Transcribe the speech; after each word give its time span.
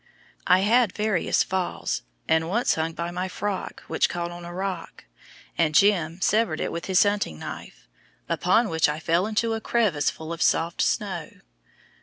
I 0.47 0.61
had 0.61 0.93
various 0.95 1.43
falls, 1.43 2.01
and 2.27 2.49
once 2.49 2.73
hung 2.73 2.93
by 2.93 3.11
my 3.11 3.27
frock, 3.27 3.81
which 3.85 4.09
caught 4.09 4.31
on 4.31 4.43
a 4.45 4.51
rock, 4.51 5.03
and 5.59 5.75
"Jim" 5.75 6.19
severed 6.21 6.59
it 6.59 6.71
with 6.71 6.85
his 6.85 7.03
hunting 7.03 7.37
knife, 7.37 7.87
upon 8.27 8.69
which 8.69 8.89
I 8.89 8.99
fell 8.99 9.27
into 9.27 9.53
a 9.53 9.61
crevice 9.61 10.09
full 10.09 10.33
of 10.33 10.41
soft 10.41 10.81
snow. 10.81 11.29